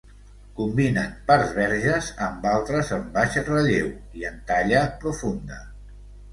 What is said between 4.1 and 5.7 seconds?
i en talla profunda.